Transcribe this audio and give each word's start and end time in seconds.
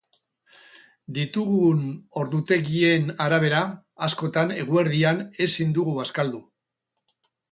Ditugun 1.17 1.83
ordutegien 2.21 3.05
arabera, 3.27 3.61
askotan 4.09 4.53
eguerdian 4.63 5.21
ezin 5.47 5.77
dugu 5.79 5.93
bazkaldu. 6.01 6.41